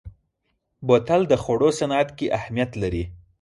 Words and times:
بوتل 0.87 1.21
د 1.27 1.33
خوړو 1.43 1.69
صنعت 1.79 2.09
کې 2.17 2.27
اهمیت 2.39 2.71
لري. 2.81 3.03